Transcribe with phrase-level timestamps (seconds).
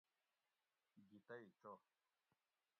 [1.09, 1.73] گی تئ چو